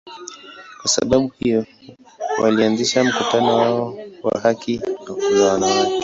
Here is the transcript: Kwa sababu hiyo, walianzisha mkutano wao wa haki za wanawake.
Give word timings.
Kwa 0.81 0.87
sababu 0.89 1.27
hiyo, 1.27 1.65
walianzisha 2.41 3.03
mkutano 3.03 3.55
wao 3.55 3.97
wa 4.23 4.39
haki 4.41 4.81
za 5.37 5.51
wanawake. 5.53 5.97